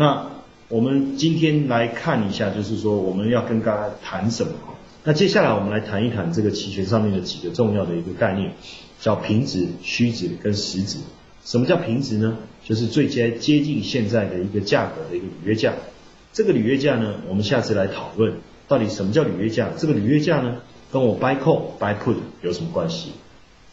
[0.00, 0.30] 那
[0.68, 4.52] 我们今天来看一下，就是说我们要跟大家谈什么？
[5.04, 8.54] 那接下来我们来谈一谈这个期权上面的几个重要的一个概念，
[8.98, 10.96] 叫平值、虚值跟实值。
[11.44, 12.38] 什么叫平值呢？
[12.64, 15.74] 就是最接接近现在的一个价格的一个履约价。
[16.32, 18.36] 这个履约价呢，我们下次来讨论
[18.68, 19.68] 到底什么叫履约价。
[19.76, 23.12] 这个履约价呢，跟我 buy call buy put 有什么关系？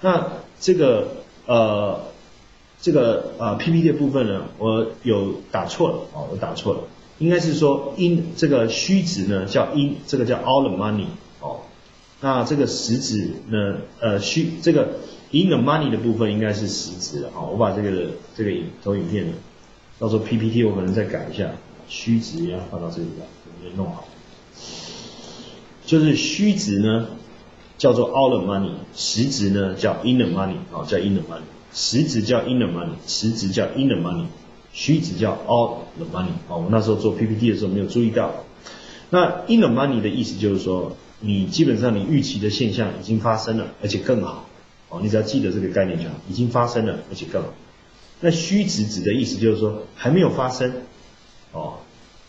[0.00, 0.28] 那
[0.58, 1.08] 这个
[1.44, 2.00] 呃
[2.84, 6.80] 这个呃 PPT 的部分呢，我有打错了哦，我打错了，
[7.18, 11.06] 应该是说 in 这个虚值呢叫 in 这个叫 all the money
[11.40, 11.60] 哦，
[12.20, 14.98] 那这个实值呢呃虚这个
[15.30, 17.90] in the money 的部分应该是实值的哦，我把这个
[18.36, 19.32] 这个影投影片呢，
[19.98, 21.52] 到时候 PPT 我可能再改一下，
[21.88, 24.04] 虚值要放到这里来，我们弄好，
[25.86, 27.06] 就是虚值呢。
[27.76, 31.42] 叫做 all the money，实值呢叫 in the money，啊叫 in the money，
[31.74, 34.26] 实值叫 in the money，实值叫 in the money，
[34.72, 38.32] 虚值叫 all the money，哦，我那时候做 PPT 的时候没有注意到。
[39.10, 44.46] 那 in the money 的意思就是说，你基本上你预期的现象已经发生了，而且更好，
[44.88, 47.48] 哦，你只要记得这个概念就好，已经发生了，而且更好。
[48.20, 50.72] 那虚值指的意思就是说还没有发生，
[51.52, 51.74] 哦，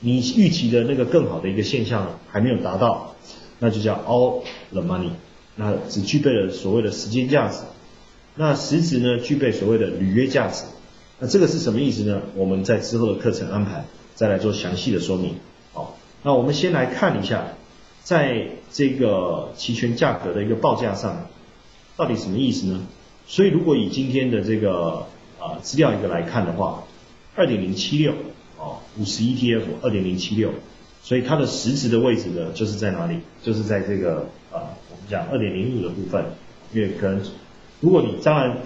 [0.00, 3.14] 你预期的那个更好的一个现象还没有达到，
[3.58, 5.10] 那就叫 all the money。
[5.56, 7.58] 那只具备了所谓的时间价值，
[8.36, 10.64] 那实质呢具备所谓的履约价值，
[11.20, 12.22] 那这个是什么意思呢？
[12.34, 15.36] 我们在之后的课程安排再来做详细的说明。
[15.72, 17.44] 好，那我们先来看一下，
[18.02, 21.28] 在这个期权价格的一个报价上，
[21.96, 22.86] 到底什么意思呢？
[23.26, 25.06] 所以如果以今天的这个
[25.38, 26.84] 啊资料一个来看的话，
[27.36, 28.12] 二点零七六
[28.58, 30.50] 哦，五十 ETF 二点零七六，
[31.02, 33.18] 所以它的实质的位置呢就是在哪里？
[33.42, 34.74] 就是在这个啊。
[34.90, 36.24] 我们讲二点零五的部分，
[36.72, 37.22] 因为可能
[37.84, 38.56] 如果你当然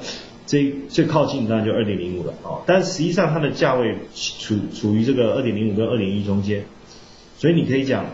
[0.47, 6.65] 最最靠近当然就二点零五了哦，但实际上它的价位处处于这个二点零五跟二点一中间，
[7.37, 8.07] 所以你可以讲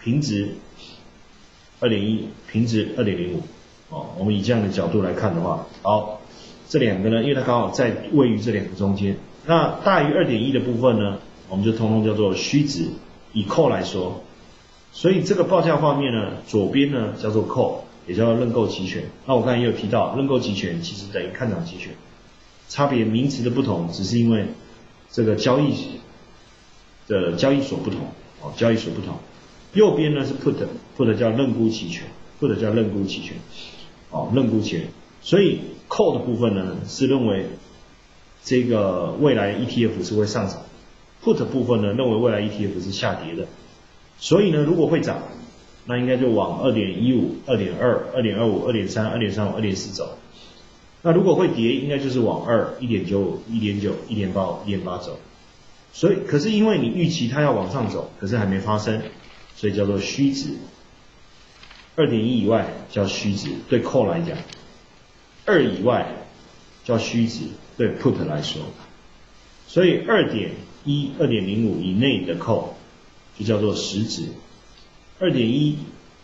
[0.00, 0.50] 平值
[1.80, 3.42] 二点一，平值二点零五
[3.90, 6.20] 哦，我们以这样的角度来看的话，好，
[6.68, 12.86] 这两个呢，因为它刚好在位于这两个中间，那大于二点一的部分呢，我们就通通叫做虚值，
[13.32, 14.22] 以扣来说。
[14.92, 19.04] 所以这个报价画面呢，左边呢叫做 call，也叫认购期权。
[19.26, 21.92] 那我刚才也有提到，认购期权其实等于看涨期权，
[22.68, 24.46] 差别名词的不同，只是因为
[25.10, 25.74] 这个交易
[27.08, 28.00] 的交易所不同
[28.42, 29.16] 哦，交易所不同。
[29.72, 32.04] 右边呢是 put，put 叫认沽期权
[32.40, 33.36] ，put 叫认沽期权，
[34.10, 34.82] 哦，认沽权。
[35.22, 37.46] 所以 call 的部分呢是认为
[38.42, 40.62] 这个未来 ETF 是会上涨
[41.22, 43.46] ，put 部分呢认为未来 ETF 是下跌的。
[44.18, 45.22] 所以呢，如果会涨，
[45.86, 50.18] 那应该就往二点一五、二点二、二点二五、二点三、二点三五、二点四走。
[51.02, 55.18] 那如果会跌，应该就是往二、一点九五、一点九、一点八、一点八走。
[55.92, 59.02] 所以，可是因为你预期它要往上走，可是还没发生，
[59.54, 60.50] 所以叫做虚值。
[61.96, 64.36] 二点一以外叫虚值，对 call 来讲；
[65.44, 66.26] 二以外
[66.84, 67.44] 叫虚值，
[67.76, 68.62] 对 put 来说。
[69.68, 70.52] 所以二点
[70.84, 72.70] 一、二点零五以内的 call。
[73.36, 74.28] 就叫做实值，
[75.18, 75.78] 二点一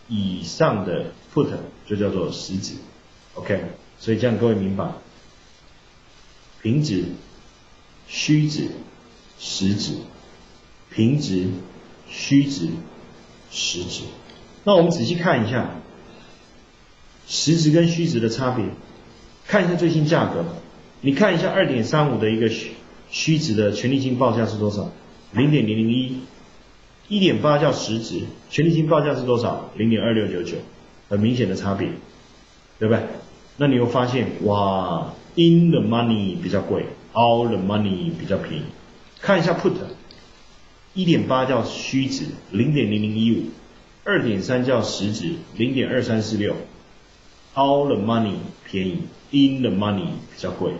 [0.09, 1.47] 以上的 put
[1.87, 2.73] 就叫做实值
[3.35, 3.63] ，OK，
[3.97, 4.91] 所以这样各位明白，
[6.61, 7.05] 平值、
[8.07, 8.67] 虚值、
[9.39, 9.93] 实值，
[10.93, 11.47] 平值、
[12.09, 12.67] 虚值、
[13.49, 14.03] 实值。
[14.65, 15.71] 那我们仔细看一下
[17.27, 18.65] 实值跟虚值的差别，
[19.47, 20.43] 看一下最新价格，
[20.99, 22.71] 你看一下二点三五的一个虚
[23.09, 24.91] 虚值的权利金报价是多少？
[25.31, 26.19] 零点零零一。
[27.11, 29.69] 一点八叫实值，权利金报价是多少？
[29.75, 30.55] 零点二六九九，
[31.09, 31.89] 很明显的差别，
[32.79, 33.03] 对不对？
[33.57, 38.63] 那你会发现，哇，in the money 比较贵，all the money 比较便宜。
[39.19, 39.73] 看一下 put，
[40.93, 43.43] 一点八叫虚值，零点零零一五，
[44.05, 46.55] 二点三叫实值，零点二三四六
[47.55, 48.35] ，all the money
[48.65, 48.99] 便宜
[49.31, 50.71] ，in the money 比较贵。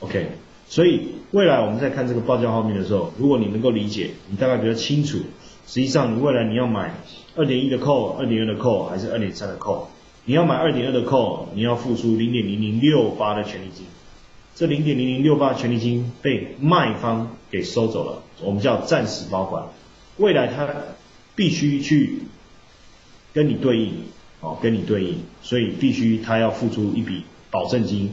[0.00, 0.32] OK，
[0.68, 5.18] 所以未来我们在看这个报价画面的时候，如果你能够理解，你大概比较清楚。
[5.66, 6.94] 实际上，你未来你要买
[7.36, 9.84] 二点一的 call，二点二的 call，还是二点三的 call？
[10.24, 13.86] 你要买二点二的 call，你要付出零点零零六八的权利金。
[14.54, 19.64] 这零点零零六八权利金被卖方给收走了，我们叫暂时保管。
[20.18, 20.68] 未来他
[21.34, 22.24] 必须去
[23.32, 23.94] 跟你对应，
[24.40, 28.12] 哦，跟你对应，所以必须他要付出一笔保证金，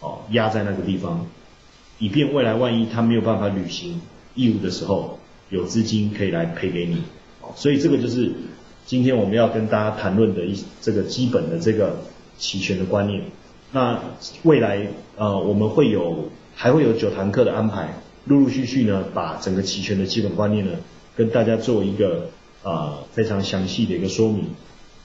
[0.00, 1.26] 哦，压在那个地方，
[1.98, 4.00] 以便未来万一他没有办法履行
[4.34, 5.20] 义务的时候。
[5.50, 7.02] 有资金可以来赔给你，
[7.56, 8.32] 所以这个就是
[8.84, 12.00] 今天我们要跟大家谈论的一这个基本的这个
[12.36, 13.22] 期权的观念。
[13.72, 14.00] 那
[14.44, 14.86] 未来
[15.16, 17.94] 呃我们会有还会有九堂课的安排，
[18.26, 20.72] 陆陆续续呢，把整个期权的基本观念呢，
[21.16, 22.30] 跟大家做一个
[22.62, 24.46] 啊非常详细的一个说明。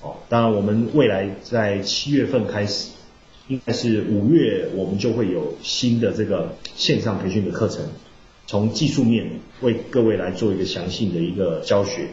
[0.01, 2.90] 哦，当然我们未来在七月份开始，
[3.48, 7.86] 应该是五月，我们就会有新的这个线上培训的课程，
[8.45, 12.10] 从技术面为各位来做一个详细的一个教学。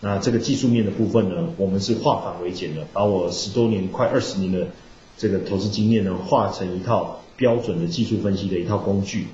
[0.00, 4.68] 那这个技术面的部分呢，我们是化繁为简的，把我十多年、快二十年的
[5.16, 9.26] 这个投资经验呢，化成一套标准的技术分析的一套工具。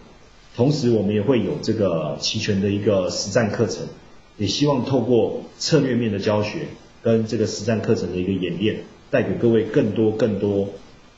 [0.55, 3.87] 同时，我们也会有这个齐全的一个实战课程，
[4.37, 6.69] 也希望透过策略面的教学
[7.02, 10.69] 跟这个实战课程的一个演练，带给各位更多更多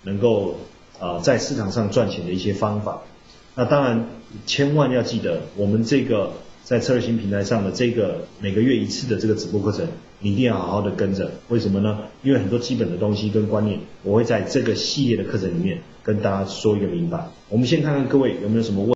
[0.05, 0.55] 能够
[0.99, 3.03] 啊在市场上赚钱的一些方法。
[3.56, 4.06] 那当然，
[4.47, 6.33] 千万要记得，我们这个
[6.65, 9.87] 在策略型平台上的这个每个月一次的这个直播课程，
[10.19, 11.31] 你一定要好好的跟着。
[11.49, 11.99] 为什么呢？
[12.23, 17.29] 因为很多基本的东西跟观念，我会在这个系列的课程里面跟大家说一个明白。
[17.49, 18.93] 我们先看看各位有没有什么问。